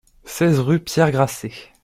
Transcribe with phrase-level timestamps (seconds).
[0.25, 1.53] seize rue Pierre Grasset